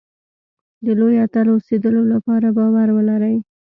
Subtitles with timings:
[0.85, 3.35] د لوی اتل اوسېدلو لپاره باور ولرئ.